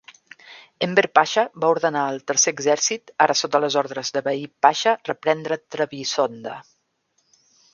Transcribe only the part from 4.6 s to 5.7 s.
Pasha, reprendre